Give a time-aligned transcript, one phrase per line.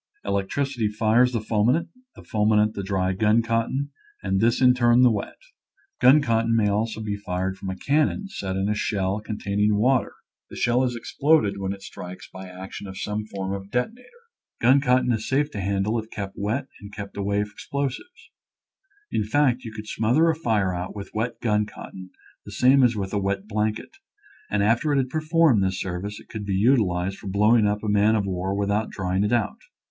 [0.25, 3.91] Electricity fires the fulminate, the fulminate the dry gun cotton,
[4.23, 5.37] and this in turn the wet.
[6.01, 10.13] Gun cotton may also be fired from a cannon set in a shell containing water;
[10.49, 10.97] the shell is, i.
[10.99, 11.53] Original from UNIVERSITY OF WISCONSIN t>igb fijplosivee.
[11.53, 14.23] 235 exploded when it strikes by the action of some form of detonator.
[14.59, 18.21] Gun cotton is safe to handle if kept wet and kept away from ex plosives.
[19.11, 22.09] In fact, you could smother a fire out with wet gun cotton
[22.43, 23.97] the same as with a wet blanket,
[24.49, 27.83] and after it had performed this serv ice it could be utilized for blowing up
[27.83, 29.59] a man of war without drying it out.